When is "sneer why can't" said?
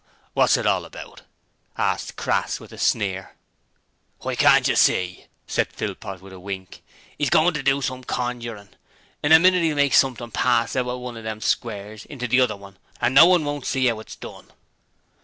2.79-4.67